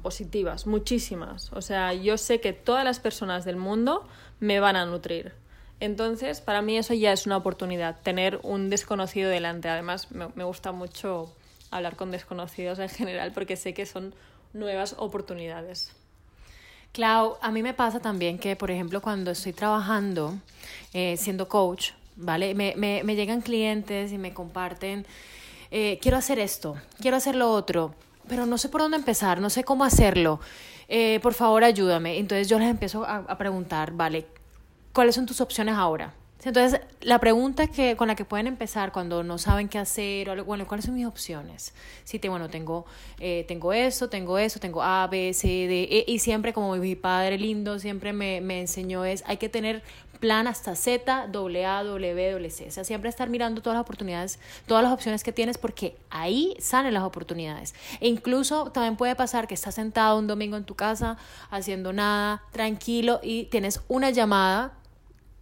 positivas, 0.02 0.68
muchísimas. 0.68 1.54
O 1.54 1.62
sea, 1.62 1.94
yo 1.94 2.18
sé 2.18 2.42
que 2.42 2.52
todas 2.52 2.84
las 2.84 3.00
personas 3.00 3.46
del 3.46 3.56
mundo 3.56 4.06
me 4.42 4.60
van 4.60 4.76
a 4.76 4.86
nutrir 4.86 5.32
entonces, 5.80 6.42
para 6.42 6.62
mí 6.62 6.78
eso 6.78 6.94
ya 6.94 7.12
es 7.12 7.26
una 7.26 7.38
oportunidad, 7.38 8.00
tener 8.02 8.40
un 8.44 8.70
desconocido 8.70 9.30
delante. 9.30 9.70
Además, 9.70 10.12
me, 10.12 10.44
gusta 10.44 10.72
mucho 10.72 11.34
hablar 11.72 11.96
con 11.96 12.12
desconocidos 12.12 12.80
en 12.80 12.90
general 12.90 13.32
porque 13.34 13.58
sé 13.58 13.74
que 13.74 13.86
son 13.86 14.14
nuevas 14.54 14.96
oportunidades. 14.98 15.92
Clau, 16.92 17.38
a 17.42 17.52
mí 17.52 17.64
me 17.64 17.74
pasa 17.74 18.00
también 18.00 18.38
que, 18.38 18.56
por 18.56 18.70
ejemplo, 18.70 19.02
cuando 19.02 19.32
estoy 19.32 19.52
trabajando, 19.52 20.38
eh, 20.94 21.18
siendo 21.18 21.48
coach, 21.48 21.92
¿vale? 22.16 22.54
Me, 22.54 22.76
me, 22.78 23.04
me, 23.04 23.16
llegan 23.16 23.42
clientes 23.42 24.12
y 24.12 24.20
me 24.20 24.32
comparten, 24.32 25.06
eh, 25.72 25.98
quiero 26.02 26.18
hacer 26.18 26.38
esto, 26.38 26.78
quiero 27.02 27.18
hacer 27.18 27.36
lo 27.36 27.52
otro, 27.52 27.96
pero 28.28 28.46
no 28.46 28.60
sé 28.60 28.70
por 28.70 28.82
dónde 28.82 28.98
empezar, 28.98 29.42
no 29.42 29.50
sé 29.50 29.64
cómo 29.64 29.84
hacerlo. 29.84 30.40
Eh, 30.88 31.20
por 31.24 31.34
favor, 31.34 31.64
ayúdame. 31.64 32.20
Entonces 32.20 32.48
yo 32.48 32.60
les 32.60 32.70
empiezo 32.70 33.04
a, 33.04 33.18
a 33.18 33.38
preguntar, 33.40 33.92
¿vale? 33.94 34.28
¿Cuáles 34.94 35.16
son 35.16 35.26
tus 35.26 35.42
opciones 35.42 35.76
ahora? 35.76 36.14
Entonces, 36.46 36.82
la 37.02 37.20
pregunta 37.20 37.68
que, 37.68 37.96
con 37.96 38.10
la 38.10 38.16
que 38.16 38.26
pueden 38.26 38.48
empezar 38.48 38.92
cuando 38.92 39.24
no 39.24 39.38
saben 39.38 39.70
qué 39.70 39.80
hacer, 39.80 40.30
o, 40.30 40.44
bueno, 40.44 40.68
¿cuáles 40.68 40.86
son 40.86 40.96
mis 40.96 41.06
opciones? 41.06 41.74
Si 42.04 42.20
te, 42.20 42.28
bueno, 42.28 42.50
tengo, 42.50 42.86
eh, 43.20 43.46
tengo 43.48 43.72
eso, 43.72 44.10
tengo 44.10 44.38
eso, 44.38 44.60
tengo 44.60 44.84
A, 44.84 45.08
B, 45.08 45.34
C, 45.34 45.48
D, 45.48 45.84
E, 45.90 46.06
y 46.06 46.20
siempre 46.20 46.52
como 46.52 46.76
mi 46.76 46.96
padre 46.96 47.38
lindo 47.38 47.80
siempre 47.80 48.12
me, 48.12 48.42
me 48.42 48.60
enseñó 48.60 49.06
es, 49.06 49.24
hay 49.26 49.38
que 49.38 49.48
tener 49.48 49.84
plan 50.20 50.48
hasta 50.48 50.76
Z, 50.76 51.28
doble 51.28 51.66
A, 51.66 51.84
doble 51.84 52.14
doble 52.32 52.50
C. 52.50 52.68
O 52.68 52.72
sea, 52.72 52.84
siempre 52.84 53.10
estar 53.10 53.30
mirando 53.30 53.62
todas 53.62 53.76
las 53.76 53.82
oportunidades, 53.82 54.40
todas 54.68 54.84
las 54.84 54.94
opciones 54.94 55.24
que 55.24 55.32
tienes, 55.32 55.58
porque 55.58 55.98
ahí 56.10 56.56
salen 56.60 56.94
las 56.94 57.04
oportunidades. 57.04 57.74
E 58.00 58.08
incluso 58.08 58.72
también 58.72 58.96
puede 58.96 59.16
pasar 59.16 59.48
que 59.48 59.54
estás 59.54 59.76
sentado 59.76 60.18
un 60.20 60.28
domingo 60.28 60.56
en 60.58 60.64
tu 60.64 60.76
casa, 60.76 61.18
haciendo 61.50 61.92
nada, 61.92 62.42
tranquilo, 62.52 63.20
y 63.24 63.46
tienes 63.46 63.82
una 63.90 64.12
llamada 64.12 64.74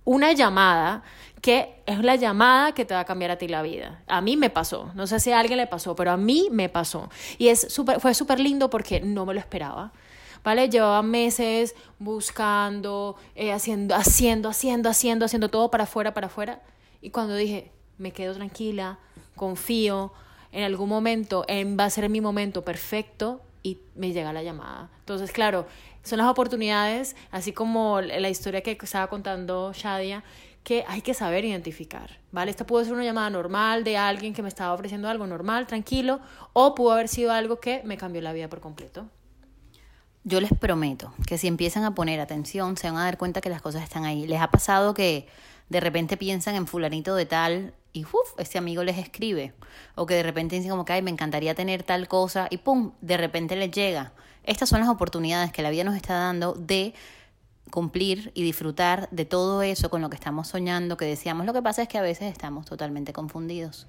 una 0.04 0.34
llamada 0.34 1.04
que 1.42 1.82
es 1.88 2.00
la 2.00 2.16
llamada 2.16 2.74
que 2.74 2.86
te 2.86 2.94
va 2.94 3.00
a 3.02 3.06
cambiar 3.06 3.32
a 3.32 3.38
ti 3.38 3.48
la 3.48 3.64
vida. 3.64 4.04
A 4.08 4.22
mí 4.22 4.38
me 4.38 4.50
pasó, 4.50 4.92
no 4.94 5.08
sé 5.08 5.20
si 5.20 5.32
a 5.32 5.40
alguien 5.40 5.58
le 5.58 5.68
pasó, 5.68 5.96
pero 5.96 6.12
a 6.12 6.18
mí 6.18 6.50
me 6.52 6.70
pasó. 6.70 7.10
Y 7.40 7.48
es 7.48 7.62
super, 7.74 8.00
fue 8.00 8.14
súper 8.14 8.40
lindo 8.40 8.70
porque 8.70 9.02
no 9.02 9.26
me 9.26 9.34
lo 9.34 9.40
esperaba. 9.40 9.92
¿Vale? 10.44 10.70
Llevaba 10.70 11.04
meses 11.04 11.76
buscando, 12.00 13.16
eh, 13.36 13.52
haciendo, 13.52 13.96
haciendo, 13.96 14.50
haciendo, 14.50 14.90
haciendo, 14.90 15.26
haciendo 15.26 15.50
todo 15.50 15.70
para 15.70 15.84
afuera, 15.84 16.14
para 16.14 16.28
afuera. 16.28 16.62
Y 17.02 17.10
cuando 17.10 17.36
dije, 17.36 17.72
me 17.98 18.12
quedo 18.12 18.34
tranquila, 18.34 19.00
confío, 19.36 20.14
en 20.52 20.64
algún 20.64 20.90
momento 20.90 21.46
en, 21.48 21.78
va 21.78 21.86
a 21.86 21.90
ser 21.90 22.10
mi 22.10 22.22
momento 22.22 22.64
perfecto 22.64 23.42
y 23.64 23.80
me 23.96 24.12
llega 24.12 24.34
la 24.34 24.44
llamada. 24.44 24.90
Entonces, 25.00 25.32
claro, 25.32 25.68
son 26.04 26.18
las 26.18 26.28
oportunidades, 26.28 27.16
así 27.32 27.54
como 27.54 28.02
la 28.02 28.30
historia 28.30 28.62
que 28.62 28.78
estaba 28.82 29.08
contando 29.08 29.72
Shadia, 29.74 30.24
que 30.64 30.86
hay 30.88 31.02
que 31.02 31.14
saber 31.14 31.44
identificar, 31.46 32.20
¿vale? 32.32 32.52
Esta 32.52 32.66
pudo 32.66 32.84
ser 32.84 32.94
una 32.94 33.04
llamada 33.04 33.30
normal 33.30 33.84
de 33.84 33.98
alguien 33.98 34.34
que 34.34 34.44
me 34.44 34.50
estaba 34.50 34.74
ofreciendo 34.74 35.10
algo 35.10 35.26
normal, 35.26 35.66
tranquilo, 35.66 36.20
o 36.54 36.76
pudo 36.76 36.92
haber 36.92 37.08
sido 37.08 37.32
algo 37.32 37.60
que 37.60 37.82
me 37.84 37.98
cambió 37.98 38.22
la 38.22 38.34
vida 38.34 38.48
por 38.48 38.60
completo. 38.62 39.08
Yo 40.24 40.40
les 40.40 40.52
prometo 40.54 41.14
que 41.26 41.40
si 41.40 41.48
empiezan 41.48 41.84
a 41.84 41.96
poner 41.96 42.20
atención, 42.20 42.78
se 42.78 42.92
van 42.92 43.00
a 43.00 43.06
dar 43.06 43.18
cuenta 43.18 43.42
que 43.42 43.50
las 43.50 43.62
cosas 43.62 43.82
están 43.82 44.06
ahí. 44.06 44.28
¿Les 44.28 44.40
ha 44.40 44.52
pasado 44.52 44.94
que 44.94 45.28
de 45.72 45.80
repente 45.80 46.18
piensan 46.18 46.56
en 46.56 46.68
fulanito 46.68 47.16
de 47.16 47.26
tal 47.26 47.74
y 47.94 48.04
uf, 48.04 48.38
ese 48.38 48.58
amigo 48.58 48.84
les 48.84 48.98
escribe? 48.98 49.54
O 49.96 50.06
que 50.06 50.16
de 50.16 50.24
repente 50.24 50.58
dicen 50.58 50.70
como 50.70 50.84
que, 50.84 50.92
ay, 50.92 51.02
me 51.02 51.12
encantaría 51.12 51.56
tener 51.56 51.82
tal 51.84 52.10
cosa 52.10 52.48
y 52.50 52.58
pum, 52.58 52.92
de 53.00 53.16
repente 53.16 53.56
les 53.56 53.72
llega. 53.72 54.12
Estas 54.44 54.68
son 54.68 54.82
las 54.82 54.90
oportunidades 54.90 55.54
que 55.54 55.62
la 55.62 55.70
vida 55.70 55.86
nos 55.86 55.96
está 55.96 56.16
dando 56.16 56.56
de 56.56 56.94
cumplir 57.70 58.34
y 58.36 58.44
disfrutar 58.44 59.08
de 59.12 59.24
todo 59.24 59.62
eso 59.62 59.90
con 59.90 60.02
lo 60.02 60.10
que 60.10 60.18
estamos 60.18 60.50
soñando, 60.50 60.98
que 60.98 61.06
decíamos. 61.06 61.46
Lo 61.46 61.54
que 61.54 61.62
pasa 61.62 61.84
es 61.84 61.88
que 61.88 61.98
a 61.98 62.02
veces 62.02 62.30
estamos 62.30 62.66
totalmente 62.66 63.14
confundidos 63.14 63.88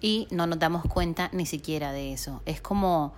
y 0.00 0.26
no 0.32 0.48
nos 0.48 0.58
damos 0.58 0.82
cuenta 0.82 1.30
ni 1.32 1.46
siquiera 1.46 1.92
de 1.92 2.12
eso. 2.12 2.42
Es 2.44 2.60
como, 2.60 3.12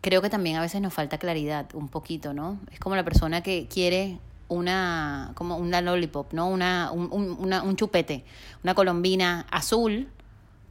creo 0.00 0.22
que 0.22 0.30
también 0.30 0.56
a 0.56 0.62
veces 0.62 0.80
nos 0.80 0.94
falta 0.94 1.18
claridad 1.18 1.66
un 1.74 1.88
poquito, 1.88 2.32
¿no? 2.32 2.58
Es 2.70 2.80
como 2.80 2.96
la 2.96 3.04
persona 3.04 3.42
que 3.42 3.68
quiere 3.68 4.18
una, 4.52 5.32
como 5.34 5.56
una 5.56 5.80
lollipop, 5.80 6.32
¿no? 6.32 6.48
Una, 6.48 6.90
un, 6.92 7.10
un, 7.12 7.76
chupete, 7.76 8.24
una 8.62 8.74
colombina 8.74 9.46
azul 9.50 10.08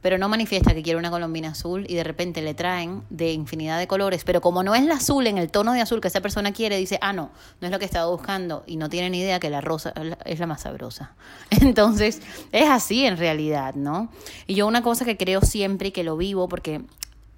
pero 0.02 0.18
no 0.18 0.28
manifiesta 0.28 0.74
que 0.74 0.82
quiere 0.82 0.98
una 0.98 1.10
colombina 1.10 1.50
azul 1.50 1.86
y 1.88 1.94
de 1.94 2.02
repente 2.02 2.42
le 2.42 2.54
traen 2.54 3.04
de 3.08 3.32
infinidad 3.32 3.78
de 3.78 3.86
colores, 3.86 4.24
pero 4.24 4.40
como 4.40 4.64
no 4.64 4.74
es 4.74 4.82
la 4.82 4.94
azul 4.94 5.28
en 5.28 5.38
el 5.38 5.50
tono 5.50 5.72
de 5.72 5.80
azul 5.80 6.00
que 6.00 6.08
esa 6.08 6.20
persona 6.20 6.52
quiere, 6.52 6.76
dice, 6.76 6.98
ah, 7.00 7.12
no, 7.12 7.30
no 7.60 7.68
es 7.68 7.72
lo 7.72 7.78
que 7.78 7.84
estaba 7.84 8.10
buscando 8.10 8.64
y 8.66 8.76
no 8.76 8.90
tiene 8.90 9.10
ni 9.10 9.20
idea 9.20 9.38
que 9.38 9.48
la 9.48 9.60
rosa 9.60 9.94
es 10.24 10.40
la 10.40 10.46
más 10.48 10.62
sabrosa. 10.62 11.12
Entonces, 11.50 12.20
es 12.50 12.68
así 12.68 13.06
en 13.06 13.16
realidad, 13.16 13.76
¿no? 13.76 14.08
Y 14.48 14.54
yo 14.54 14.66
una 14.66 14.82
cosa 14.82 15.04
que 15.04 15.16
creo 15.16 15.40
siempre 15.40 15.88
y 15.88 15.92
que 15.92 16.02
lo 16.02 16.16
vivo, 16.16 16.48
porque 16.48 16.82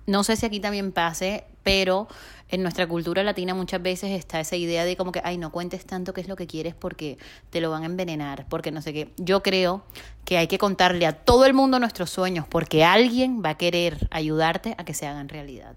no 0.07 0.25
sé 0.25 0.37
si 0.37 0.47
aquí 0.47 0.61
también 0.61 0.93
pase, 0.93 1.45
pero 1.63 2.09
en 2.49 2.63
nuestra 2.63 2.87
cultura 2.87 3.23
latina 3.23 3.55
muchas 3.55 3.83
veces 3.83 4.11
está 4.11 4.39
esa 4.39 4.57
idea 4.57 4.85
de 4.85 4.97
como 4.97 5.13
que, 5.13 5.21
ay, 5.25 5.39
no 5.39 5.51
cuentes 5.51 5.87
tanto 5.87 6.13
qué 6.13 6.21
es 6.21 6.29
lo 6.29 6.37
que 6.37 6.47
quieres 6.47 6.75
porque 6.75 7.19
te 7.51 7.61
lo 7.61 7.71
van 7.71 7.83
a 7.83 7.87
envenenar, 7.87 8.47
porque 8.49 8.71
no 8.71 8.83
sé 8.83 8.93
qué. 8.93 9.11
Yo 9.17 9.43
creo 9.43 9.83
que 10.25 10.39
hay 10.39 10.47
que 10.47 10.59
contarle 10.59 11.07
a 11.07 11.13
todo 11.13 11.47
el 11.47 11.55
mundo 11.55 11.79
nuestros 11.79 12.11
sueños 12.11 12.47
porque 12.49 12.85
alguien 12.85 13.43
va 13.45 13.51
a 13.51 13.57
querer 13.57 14.09
ayudarte 14.11 14.75
a 14.79 14.85
que 14.85 14.95
se 14.95 15.07
hagan 15.07 15.29
realidad. 15.29 15.75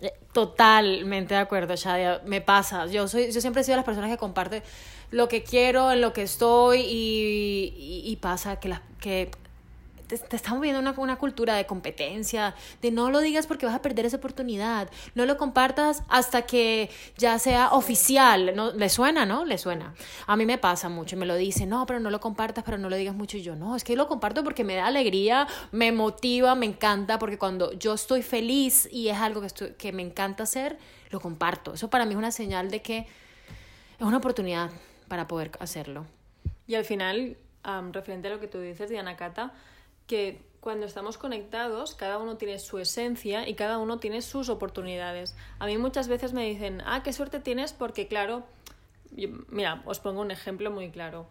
Eh, 0.00 0.12
totalmente 0.32 1.34
de 1.34 1.40
acuerdo, 1.40 1.76
Shadia. 1.76 2.22
Me 2.24 2.40
pasa. 2.40 2.86
Yo 2.86 3.06
soy, 3.06 3.30
yo 3.32 3.40
siempre 3.40 3.62
he 3.62 3.64
sido 3.64 3.74
de 3.74 3.78
las 3.78 3.86
personas 3.86 4.10
que 4.10 4.16
comparte 4.16 4.62
lo 5.10 5.28
que 5.28 5.42
quiero, 5.42 5.92
en 5.92 6.00
lo 6.00 6.12
que 6.12 6.22
estoy, 6.22 6.80
y, 6.80 7.74
y, 7.76 8.10
y 8.10 8.16
pasa 8.16 8.56
que 8.60 8.68
las 8.68 8.80
que 9.00 9.30
te, 10.18 10.36
estamos 10.36 10.60
viendo 10.60 10.80
una, 10.80 10.94
una, 10.96 11.16
cultura 11.16 11.54
de 11.54 11.66
competencia, 11.66 12.54
de 12.82 12.90
no 12.90 13.10
lo 13.10 13.20
digas 13.20 13.46
porque 13.46 13.66
vas 13.66 13.74
a 13.74 13.82
perder 13.82 14.06
esa 14.06 14.16
oportunidad, 14.16 14.90
no 15.14 15.26
lo 15.26 15.36
compartas 15.36 16.02
hasta 16.08 16.42
que 16.42 16.90
ya 17.16 17.38
sea 17.38 17.72
oficial, 17.72 18.52
¿no? 18.56 18.72
Le 18.72 18.88
suena, 18.88 19.26
¿no? 19.26 19.44
Le 19.44 19.58
suena. 19.58 19.94
A 20.26 20.36
mí 20.36 20.44
me 20.44 20.58
pasa 20.58 20.88
mucho 20.88 21.16
me 21.20 21.26
lo 21.26 21.36
dicen, 21.36 21.68
no, 21.68 21.86
pero 21.86 22.00
no 22.00 22.10
lo 22.10 22.18
compartas, 22.18 22.64
pero 22.64 22.78
no 22.78 22.88
lo 22.88 22.96
digas 22.96 23.14
mucho 23.14 23.36
y 23.36 23.42
yo, 23.42 23.54
no, 23.54 23.76
es 23.76 23.84
que 23.84 23.94
lo 23.94 24.08
comparto 24.08 24.42
porque 24.42 24.64
me 24.64 24.74
da 24.74 24.86
alegría, 24.86 25.46
me 25.70 25.92
motiva, 25.92 26.54
me 26.54 26.66
encanta, 26.66 27.18
porque 27.18 27.38
cuando 27.38 27.72
yo 27.72 27.94
estoy 27.94 28.22
feliz 28.22 28.88
y 28.90 29.08
es 29.08 29.18
algo 29.18 29.42
que, 29.42 29.74
que 29.76 29.92
me 29.92 30.02
encanta 30.02 30.44
hacer, 30.44 30.78
lo 31.10 31.20
comparto. 31.20 31.74
Eso 31.74 31.90
para 31.90 32.06
mí 32.06 32.12
es 32.12 32.18
una 32.18 32.32
señal 32.32 32.70
de 32.70 32.82
que 32.82 32.98
es 32.98 33.06
una 34.00 34.16
oportunidad 34.16 34.70
para 35.08 35.28
poder 35.28 35.50
hacerlo. 35.60 36.06
Y 36.66 36.74
al 36.74 36.84
final, 36.84 37.36
um, 37.66 37.92
referente 37.92 38.28
a 38.28 38.30
lo 38.30 38.40
que 38.40 38.48
tú 38.48 38.58
dices, 38.58 38.88
Diana 38.88 39.16
Cata, 39.16 39.52
que 40.10 40.40
cuando 40.58 40.86
estamos 40.86 41.18
conectados, 41.18 41.94
cada 41.94 42.18
uno 42.18 42.36
tiene 42.36 42.58
su 42.58 42.80
esencia 42.80 43.48
y 43.48 43.54
cada 43.54 43.78
uno 43.78 44.00
tiene 44.00 44.22
sus 44.22 44.48
oportunidades. 44.48 45.36
A 45.60 45.66
mí 45.66 45.78
muchas 45.78 46.08
veces 46.08 46.32
me 46.32 46.44
dicen, 46.44 46.82
ah, 46.84 47.04
qué 47.04 47.12
suerte 47.12 47.38
tienes 47.38 47.72
porque, 47.72 48.08
claro, 48.08 48.42
mira, 49.50 49.82
os 49.86 50.00
pongo 50.00 50.20
un 50.20 50.32
ejemplo 50.32 50.72
muy 50.72 50.90
claro. 50.90 51.28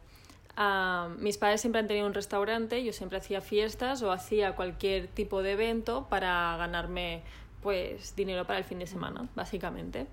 Uh, 0.58 1.10
mis 1.20 1.38
padres 1.38 1.60
siempre 1.60 1.82
han 1.82 1.88
tenido 1.88 2.08
un 2.08 2.14
restaurante, 2.14 2.82
yo 2.82 2.94
siempre 2.94 3.18
hacía 3.18 3.42
fiestas 3.42 4.02
o 4.02 4.14
hacía 4.14 4.56
cualquier 4.56 5.08
tipo 5.08 5.44
de 5.44 5.52
evento 5.52 6.08
para 6.10 6.56
ganarme 6.56 7.22
pues 7.62 8.16
dinero 8.16 8.48
para 8.48 8.60
el 8.60 8.66
fin 8.66 8.80
de 8.80 8.88
semana, 8.88 9.28
básicamente. 9.36 10.08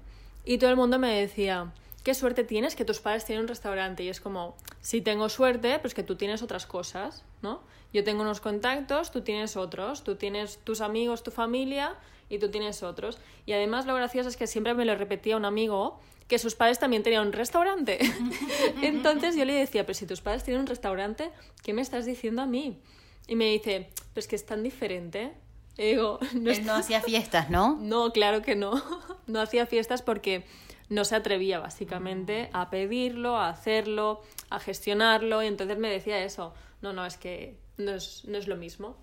Y 0.45 0.59
todo 0.59 0.71
el 0.71 0.77
mundo 0.77 0.99
me 0.99 1.21
decía, 1.21 1.73
qué 2.07 2.15
suerte 2.15 2.45
tienes 2.45 2.77
que 2.77 2.85
tus 2.85 3.01
padres 3.01 3.25
tienen 3.25 3.43
un 3.43 3.49
restaurante. 3.49 4.05
Y 4.05 4.09
es 4.09 4.21
como, 4.21 4.55
si 4.81 5.01
tengo 5.01 5.29
suerte, 5.29 5.81
pues 5.81 5.93
que 5.93 6.05
tú 6.05 6.15
tienes 6.15 6.41
otras 6.41 6.65
cosas, 6.65 7.25
¿no? 7.43 7.65
Yo 7.93 8.05
tengo 8.05 8.23
unos 8.23 8.41
contactos, 8.41 9.11
tú 9.11 9.23
tienes 9.23 9.57
otros, 9.57 10.05
tú 10.05 10.15
tienes 10.15 10.59
tus 10.63 10.83
amigos, 10.83 11.25
tu 11.25 11.33
familia 11.33 11.97
y 12.29 12.39
tú 12.39 12.49
tienes 12.49 12.85
otros. 12.85 13.19
Y 13.45 13.55
además 13.55 13.87
lo 13.87 13.95
gracioso 13.97 14.29
es 14.29 14.37
que 14.37 14.47
siempre 14.47 14.73
me 14.73 14.85
lo 14.85 14.95
repetía 14.95 15.37
un 15.37 15.45
amigo 15.45 15.99
que 16.29 16.39
sus 16.39 16.55
padres 16.55 16.79
también 16.79 17.03
tenían 17.03 17.27
un 17.27 17.33
restaurante. 17.33 17.99
Entonces 18.83 19.35
yo 19.35 19.45
le 19.45 19.55
decía, 19.55 19.85
pero 19.85 19.99
si 19.99 20.07
tus 20.07 20.21
padres 20.21 20.45
tienen 20.45 20.61
un 20.61 20.69
restaurante, 20.69 21.33
¿qué 21.65 21.73
me 21.73 21.83
estás 21.83 22.07
diciendo 22.07 22.41
a 22.41 22.47
mí? 22.47 22.79
Y 23.27 23.35
me 23.35 23.47
dice, 23.47 23.91
pues 24.15 24.29
que 24.29 24.37
es 24.37 24.47
tan 24.47 24.63
diferente. 24.63 25.33
Y 25.77 25.87
digo, 25.87 26.21
no, 26.35 26.53
Él 26.53 26.65
no 26.65 26.75
hacía 26.75 27.01
fiestas, 27.01 27.51
¿no? 27.51 27.77
No, 27.81 28.13
claro 28.13 28.43
que 28.43 28.55
no. 28.55 28.81
No 29.27 29.41
hacía 29.41 29.67
fiestas 29.67 30.03
porque 30.03 30.45
no 30.89 31.05
se 31.05 31.17
atrevía 31.17 31.59
básicamente 31.59 32.51
a 32.53 32.71
pedirlo, 32.71 33.37
a 33.37 33.49
hacerlo, 33.49 34.23
a 34.51 34.61
gestionarlo. 34.61 35.43
Y 35.43 35.47
entonces 35.47 35.79
me 35.79 35.91
decía 35.91 36.23
eso. 36.23 36.55
No, 36.83 36.93
no, 36.93 37.07
es 37.07 37.17
que 37.17 37.57
no 37.77 37.93
es, 37.93 38.25
no 38.27 38.39
es 38.39 38.47
lo 38.49 38.57
mismo. 38.57 38.97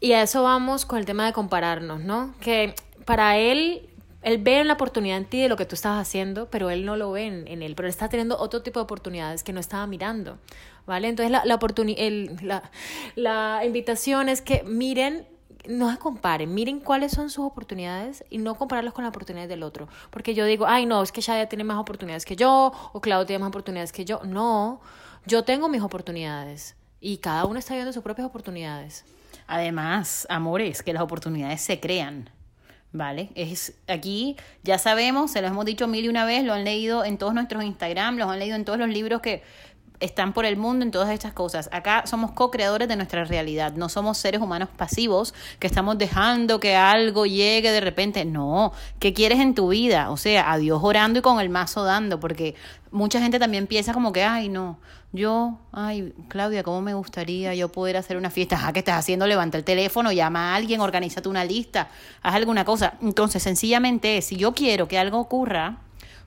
Y 0.00 0.12
a 0.12 0.22
eso 0.22 0.42
vamos 0.42 0.86
con 0.86 0.98
el 0.98 1.06
tema 1.06 1.26
de 1.26 1.32
compararnos, 1.32 2.00
¿no? 2.00 2.34
Que 2.40 2.74
para 3.04 3.36
él 3.36 3.90
él 4.22 4.38
ve 4.38 4.62
la 4.64 4.74
oportunidad 4.74 5.16
en 5.16 5.24
ti 5.24 5.40
de 5.40 5.48
lo 5.48 5.56
que 5.56 5.64
tú 5.64 5.74
estás 5.74 5.98
haciendo, 5.98 6.50
pero 6.50 6.70
él 6.70 6.84
no 6.84 6.96
lo 6.96 7.12
ve 7.12 7.26
en, 7.26 7.62
él, 7.62 7.74
pero 7.74 7.86
él 7.86 7.90
está 7.90 8.08
teniendo 8.08 8.38
otro 8.38 8.62
tipo 8.62 8.78
de 8.78 8.84
oportunidades 8.84 9.42
que 9.42 9.52
no 9.52 9.60
estaba 9.60 9.86
mirando, 9.86 10.38
¿vale? 10.86 11.08
Entonces 11.08 11.30
la, 11.30 11.42
la, 11.44 11.58
el, 11.96 12.36
la, 12.42 12.70
la 13.16 13.62
invitación 13.64 14.28
es 14.28 14.42
que 14.42 14.62
miren, 14.64 15.26
no 15.70 15.90
se 15.90 15.98
comparen, 15.98 16.52
miren 16.52 16.80
cuáles 16.80 17.12
son 17.12 17.30
sus 17.30 17.44
oportunidades 17.44 18.24
y 18.30 18.38
no 18.38 18.54
compararlos 18.56 18.92
con 18.92 19.04
las 19.04 19.10
oportunidades 19.10 19.48
del 19.48 19.62
otro, 19.62 19.88
porque 20.10 20.34
yo 20.34 20.44
digo, 20.44 20.66
ay 20.66 20.86
no, 20.86 21.02
es 21.02 21.12
que 21.12 21.20
ya 21.20 21.46
tiene 21.48 21.64
más 21.64 21.78
oportunidades 21.78 22.24
que 22.24 22.36
yo, 22.36 22.72
o 22.92 23.00
Claudia 23.00 23.26
tiene 23.26 23.40
más 23.40 23.48
oportunidades 23.48 23.92
que 23.92 24.04
yo, 24.04 24.20
no, 24.24 24.80
yo 25.26 25.44
tengo 25.44 25.68
mis 25.68 25.82
oportunidades, 25.82 26.76
y 27.00 27.18
cada 27.18 27.46
uno 27.46 27.58
está 27.58 27.74
viendo 27.74 27.92
sus 27.92 28.02
propias 28.02 28.26
oportunidades. 28.26 29.04
Además, 29.46 30.26
amores, 30.30 30.82
que 30.82 30.92
las 30.92 31.02
oportunidades 31.02 31.60
se 31.60 31.80
crean. 31.80 32.30
¿Vale? 32.92 33.30
Es 33.36 33.74
aquí, 33.86 34.36
ya 34.64 34.76
sabemos, 34.76 35.30
se 35.30 35.40
lo 35.40 35.46
hemos 35.46 35.64
dicho 35.64 35.86
mil 35.86 36.04
y 36.04 36.08
una 36.08 36.24
vez, 36.24 36.42
lo 36.42 36.52
han 36.52 36.64
leído 36.64 37.04
en 37.04 37.18
todos 37.18 37.32
nuestros 37.32 37.62
Instagram, 37.62 38.16
lo 38.16 38.28
han 38.28 38.40
leído 38.40 38.56
en 38.56 38.64
todos 38.64 38.80
los 38.80 38.88
libros 38.88 39.20
que 39.20 39.44
están 40.00 40.32
por 40.32 40.44
el 40.46 40.56
mundo 40.56 40.84
en 40.84 40.90
todas 40.90 41.10
estas 41.10 41.32
cosas. 41.32 41.68
Acá 41.72 42.04
somos 42.06 42.32
co-creadores 42.32 42.88
de 42.88 42.96
nuestra 42.96 43.24
realidad, 43.24 43.74
no 43.74 43.88
somos 43.88 44.18
seres 44.18 44.40
humanos 44.40 44.68
pasivos 44.76 45.34
que 45.58 45.66
estamos 45.66 45.98
dejando 45.98 46.58
que 46.58 46.74
algo 46.74 47.26
llegue 47.26 47.70
de 47.70 47.80
repente. 47.80 48.24
No, 48.24 48.72
¿qué 48.98 49.12
quieres 49.12 49.38
en 49.40 49.54
tu 49.54 49.68
vida? 49.68 50.10
O 50.10 50.16
sea, 50.16 50.50
a 50.50 50.58
Dios 50.58 50.80
orando 50.82 51.18
y 51.18 51.22
con 51.22 51.40
el 51.40 51.50
mazo 51.50 51.84
dando, 51.84 52.18
porque 52.18 52.54
mucha 52.90 53.20
gente 53.20 53.38
también 53.38 53.66
piensa 53.66 53.92
como 53.92 54.12
que, 54.12 54.24
ay, 54.24 54.48
no, 54.48 54.78
yo, 55.12 55.58
ay, 55.72 56.14
Claudia, 56.28 56.62
¿cómo 56.62 56.80
me 56.80 56.94
gustaría 56.94 57.54
yo 57.54 57.70
poder 57.70 57.96
hacer 57.96 58.16
una 58.16 58.30
fiesta? 58.30 58.58
Ah, 58.62 58.72
¿qué 58.72 58.78
estás 58.78 58.98
haciendo? 58.98 59.26
Levanta 59.26 59.58
el 59.58 59.64
teléfono, 59.64 60.12
llama 60.12 60.52
a 60.52 60.56
alguien, 60.56 60.80
organízate 60.80 61.28
una 61.28 61.44
lista, 61.44 61.88
haz 62.22 62.34
alguna 62.34 62.64
cosa. 62.64 62.94
Entonces, 63.02 63.42
sencillamente, 63.42 64.22
si 64.22 64.36
yo 64.36 64.54
quiero 64.54 64.88
que 64.88 64.98
algo 64.98 65.18
ocurra, 65.18 65.78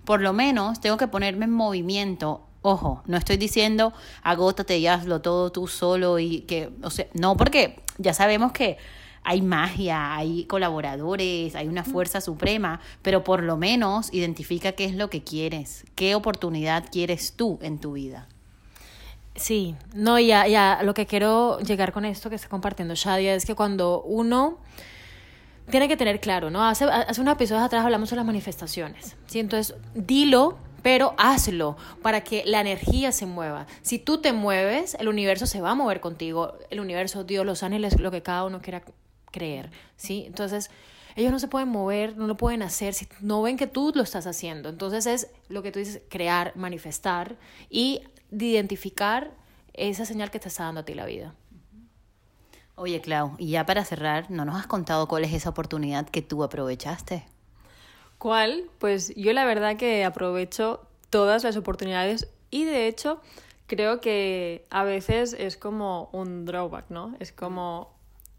por 0.06 0.22
lo 0.22 0.34
menos 0.34 0.82
tengo 0.82 0.98
que 0.98 1.08
ponerme 1.08 1.46
en 1.46 1.52
movimiento 1.52 2.46
Ojo, 2.64 3.04
no 3.06 3.18
estoy 3.18 3.38
diciendo 3.38 3.94
agótate 4.24 4.78
y 4.78 4.88
hazlo 4.88 5.22
todo 5.22 5.52
tú 5.52 5.68
solo 5.68 6.18
y 6.18 6.42
que, 6.42 6.72
o 6.82 6.90
sea, 6.90 7.08
no, 7.14 7.38
porque 7.38 7.82
ya 7.98 8.14
sabemos 8.14 8.54
que 8.54 8.78
hay 9.24 9.42
magia, 9.42 10.16
hay 10.16 10.46
colaboradores, 10.46 11.56
hay 11.56 11.68
una 11.68 11.84
fuerza 11.84 12.22
suprema, 12.22 12.80
pero 13.02 13.24
por 13.24 13.44
lo 13.44 13.58
menos 13.58 14.14
identifica 14.14 14.72
qué 14.72 14.86
es 14.86 14.96
lo 14.96 15.10
que 15.10 15.24
quieres, 15.24 15.86
qué 15.96 16.16
oportunidad 16.16 16.86
quieres 16.92 17.34
tú 17.34 17.60
en 17.62 17.80
tu 17.80 17.94
vida. 17.94 18.28
Sí, 19.36 19.76
no, 19.94 20.20
ya, 20.20 20.48
ya, 20.48 20.82
lo 20.84 20.94
que 20.94 21.06
quiero 21.06 21.60
llegar 21.60 21.92
con 21.92 22.06
esto 22.06 22.30
que 22.30 22.36
está 22.36 22.48
compartiendo 22.48 22.96
Shadia 22.96 23.36
es 23.36 23.46
que 23.46 23.56
cuando 23.56 24.02
uno 24.04 24.58
tiene 25.70 25.88
que 25.88 25.98
tener 25.98 26.20
claro, 26.20 26.50
¿no? 26.50 26.66
Hace, 26.66 26.86
hace 26.86 27.20
unos 27.20 27.34
episodios 27.34 27.64
atrás 27.64 27.84
hablamos 27.84 28.10
de 28.10 28.16
las 28.16 28.26
manifestaciones, 28.26 29.16
¿sí? 29.26 29.40
Entonces, 29.40 29.76
dilo, 29.96 30.58
pero 30.84 31.16
hazlo 31.18 31.78
para 32.04 32.22
que 32.22 32.44
la 32.46 32.62
energía 32.62 33.12
se 33.12 33.26
mueva. 33.26 33.66
Si 33.82 33.98
tú 33.98 34.20
te 34.20 34.34
mueves, 34.34 34.96
el 35.00 35.08
universo 35.08 35.48
se 35.48 35.62
va 35.62 35.72
a 35.72 35.76
mover 35.76 36.02
contigo, 36.02 36.54
el 36.70 36.80
universo, 36.80 37.24
Dios, 37.24 37.46
los 37.46 37.64
ángeles, 37.64 38.00
lo 38.00 38.12
que 38.12 38.22
cada 38.22 38.46
uno 38.46 38.62
quiera 38.62 38.84
creer, 39.32 39.72
¿sí? 39.96 40.26
Entonces, 40.28 40.70
ellos 41.16 41.32
no 41.32 41.40
se 41.40 41.48
pueden 41.48 41.70
mover, 41.70 42.18
no 42.18 42.28
lo 42.28 42.38
pueden 42.38 42.62
hacer 42.62 42.94
si 42.94 43.08
no 43.22 43.42
ven 43.42 43.58
que 43.58 43.68
tú 43.68 43.92
lo 43.96 44.04
estás 44.04 44.28
haciendo. 44.28 44.70
Entonces 44.70 45.06
es 45.06 45.28
lo 45.48 45.62
que 45.64 45.72
tú 45.72 45.80
dices, 45.80 46.02
crear, 46.10 46.54
manifestar 46.56 47.38
y 47.70 48.02
identificar 48.32 49.32
esa 49.74 50.06
señal 50.06 50.32
que 50.32 50.40
te 50.40 50.48
está 50.50 50.64
dando 50.64 50.82
a 50.82 50.86
ti 50.86 50.94
la 50.94 51.06
vida. 51.06 51.36
Oye, 52.76 53.02
Clau, 53.02 53.36
y 53.38 53.52
ya 53.52 53.66
para 53.68 53.86
cerrar, 53.86 54.32
¿no 54.32 54.46
nos 54.46 54.56
has 54.56 54.66
contado 54.66 55.08
cuál 55.08 55.24
es 55.24 55.34
esa 55.34 55.50
oportunidad 55.50 56.10
que 56.10 56.24
tú 56.24 56.44
aprovechaste? 56.44 57.24
¿Cuál? 58.24 58.70
Pues 58.80 59.14
yo 59.18 59.34
la 59.34 59.44
verdad 59.44 59.76
que 59.76 60.06
aprovecho 60.06 60.80
todas 61.10 61.44
las 61.44 61.58
oportunidades 61.58 62.30
y 62.52 62.64
de 62.64 62.88
hecho 62.88 63.20
creo 63.68 64.00
que 64.00 64.66
a 64.70 64.86
veces 64.86 65.36
es 65.38 65.58
como 65.58 66.08
un 66.14 66.46
drawback, 66.46 66.86
¿no? 66.88 67.18
Es 67.20 67.34
como 67.34 67.92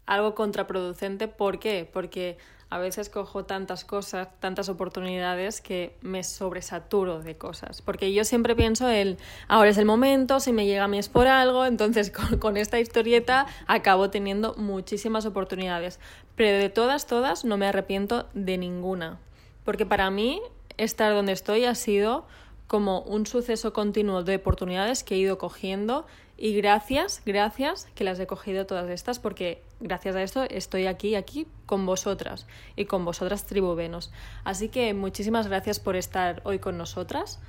algo 0.07 0.33
contraproducente. 0.33 1.27
¿Por 1.27 1.59
qué? 1.59 1.87
Porque 1.93 2.39
a 2.71 2.79
veces 2.79 3.09
cojo 3.09 3.45
tantas 3.45 3.85
cosas, 3.85 4.29
tantas 4.39 4.69
oportunidades 4.69 5.61
que 5.61 5.95
me 6.01 6.23
sobresaturo 6.23 7.19
de 7.19 7.37
cosas. 7.37 7.83
Porque 7.83 8.11
yo 8.11 8.23
siempre 8.23 8.55
pienso 8.55 8.89
el, 8.89 9.19
ahora 9.47 9.69
es 9.69 9.77
el 9.77 9.85
momento, 9.85 10.39
si 10.39 10.51
me 10.51 10.65
llega 10.65 10.85
a 10.85 10.87
mí 10.87 10.97
es 10.97 11.09
por 11.09 11.27
algo, 11.27 11.63
entonces 11.63 12.09
con, 12.29 12.39
con 12.39 12.57
esta 12.57 12.79
historieta 12.79 13.45
acabo 13.67 14.09
teniendo 14.09 14.55
muchísimas 14.55 15.27
oportunidades. 15.27 15.99
Pero 16.35 16.57
de 16.57 16.69
todas, 16.69 17.05
todas, 17.05 17.45
no 17.45 17.57
me 17.57 17.67
arrepiento 17.67 18.27
de 18.33 18.57
ninguna. 18.57 19.19
Porque 19.65 19.85
para 19.85 20.09
mí 20.09 20.41
estar 20.77 21.13
donde 21.13 21.33
estoy 21.33 21.65
ha 21.65 21.75
sido 21.75 22.25
como 22.67 23.01
un 23.01 23.25
suceso 23.25 23.73
continuo 23.73 24.23
de 24.23 24.37
oportunidades 24.37 25.03
que 25.03 25.15
he 25.15 25.17
ido 25.17 25.37
cogiendo 25.37 26.05
y 26.37 26.53
gracias, 26.55 27.21
gracias 27.25 27.87
que 27.95 28.03
las 28.03 28.19
he 28.19 28.27
cogido 28.27 28.65
todas 28.65 28.89
estas 28.89 29.19
porque 29.19 29.61
gracias 29.79 30.15
a 30.15 30.23
esto 30.23 30.43
estoy 30.43 30.85
aquí, 30.87 31.15
aquí 31.15 31.47
con 31.65 31.85
vosotras 31.85 32.45
y 32.75 32.85
con 32.85 33.05
vosotras 33.05 33.45
tribuvenos. 33.45 34.11
Así 34.43 34.69
que 34.69 34.93
muchísimas 34.93 35.47
gracias 35.47 35.79
por 35.79 35.95
estar 35.95 36.41
hoy 36.43 36.59
con 36.59 36.77
nosotras 36.77 37.39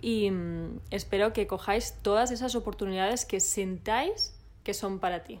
y 0.00 0.30
mm, 0.30 0.80
espero 0.90 1.32
que 1.32 1.46
cojáis 1.46 1.94
todas 2.02 2.30
esas 2.30 2.54
oportunidades 2.54 3.24
que 3.24 3.40
sintáis 3.40 4.34
que 4.64 4.72
son 4.72 4.98
para 5.00 5.24
ti. 5.24 5.40